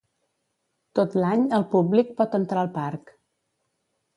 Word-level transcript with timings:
Tot 0.99 1.13
l'any 1.23 1.45
el 1.57 1.65
públic 1.75 2.11
pot 2.23 2.39
entrar 2.41 2.65
al 2.65 2.73
parc. 2.81 3.17